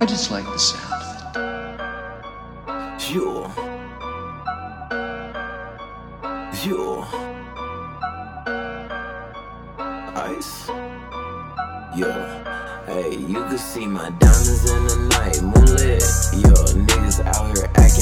I 0.00 0.06
just 0.06 0.30
like 0.30 0.44
the 0.44 0.58
sound 0.58 0.92
of 0.92 1.44
it. 2.96 3.10
You. 3.10 3.50
You. 6.64 7.04
Ice. 10.14 10.68
Yo, 11.96 12.08
Hey, 12.86 13.16
you 13.16 13.42
can 13.44 13.58
see 13.58 13.86
my 13.86 14.08
diamonds 14.20 14.70
in 14.70 14.86
the 14.86 14.96
night, 15.10 15.42
moonlit. 15.42 16.02
Yo, 16.32 16.54
niggas 16.86 17.20
out 17.26 17.56
here 17.56 17.68
acting, 17.74 17.97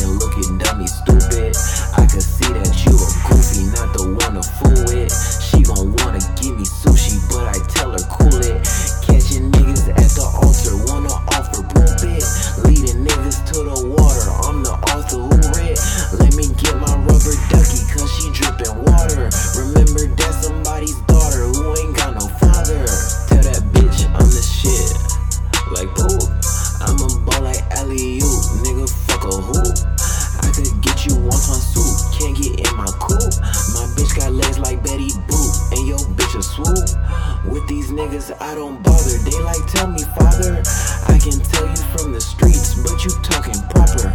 With 37.57 37.69
these 37.69 37.91
niggas 37.91 38.37
I 38.39 38.55
don't 38.55 38.85
bother, 38.85 39.17
they 39.25 39.41
like 39.41 39.65
tell 39.73 39.89
me 39.89 40.05
father. 40.13 40.61
I 41.09 41.17
can 41.17 41.41
tell 41.41 41.65
you 41.65 41.85
from 41.97 42.13
the 42.13 42.21
streets, 42.21 42.77
but 42.85 43.01
you 43.01 43.09
talking 43.25 43.57
proper. 43.73 44.13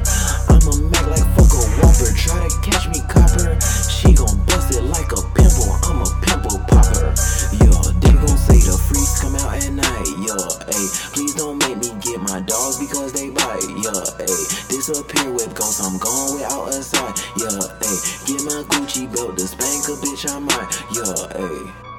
I'm 0.54 0.62
a 0.70 0.76
Mac 0.94 1.10
like 1.10 1.26
fuck 1.34 1.50
a 1.50 1.62
whopper, 1.82 2.14
try 2.14 2.38
to 2.38 2.54
catch 2.62 2.86
me 2.94 3.02
copper. 3.10 3.58
She 3.90 4.14
gon' 4.14 4.38
bust 4.46 4.78
it 4.78 4.86
like 4.94 5.10
a 5.10 5.26
pimple, 5.34 5.74
I'm 5.90 6.06
a 6.06 6.10
pimple 6.22 6.62
popper. 6.70 7.18
Yo, 7.66 7.74
they 7.98 8.14
gon' 8.14 8.38
say 8.38 8.62
the 8.62 8.78
freaks 8.78 9.26
come 9.26 9.34
out 9.34 9.58
at 9.58 9.74
night, 9.74 10.14
yo, 10.22 10.38
ayy. 10.70 10.88
Please 11.18 11.34
don't 11.34 11.58
make 11.66 11.82
me 11.82 11.98
get 11.98 12.22
my 12.22 12.46
dogs 12.46 12.78
because 12.78 13.10
they 13.10 13.34
bite, 13.34 13.66
yo, 13.82 14.06
ayy. 14.22 14.70
Disappear 14.70 15.34
with 15.34 15.50
ghosts, 15.58 15.82
I'm 15.82 15.98
gone 15.98 16.38
without 16.38 16.70
a 16.70 16.86
sign, 16.86 17.10
yo, 17.42 17.50
ayy. 17.50 17.98
Get 18.30 18.46
my 18.46 18.62
Gucci 18.70 19.10
belt 19.10 19.34
to 19.34 19.50
spank 19.50 19.90
a 19.90 19.98
bitch, 19.98 20.30
I 20.30 20.38
might, 20.38 20.70
yo, 20.94 21.10
ayy. 21.42 21.91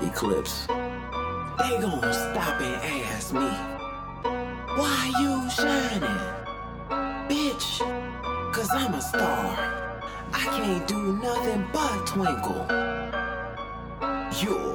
Eclipse. 0.00 0.66
They 0.66 1.78
gon' 1.80 2.12
stop 2.12 2.60
and 2.60 3.04
ask 3.06 3.32
me, 3.32 3.50
why 4.76 5.12
you 5.20 5.50
shining? 5.50 6.20
Bitch, 7.28 7.80
cause 8.52 8.70
I'm 8.72 8.94
a 8.94 9.02
star. 9.02 9.56
I 10.32 10.44
can't 10.56 10.88
do 10.88 11.18
nothing 11.18 11.66
but 11.72 12.06
twinkle. 12.06 12.66
You. 14.40 14.72